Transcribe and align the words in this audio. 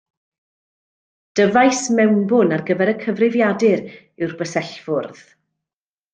Dyfais 1.39 1.81
mewnbwn 1.99 2.55
ar 2.57 2.65
gyfer 2.71 2.93
y 2.95 2.97
cyfrifiadur 3.05 3.85
yw'r 3.93 4.35
bysellfwrdd. 4.41 5.23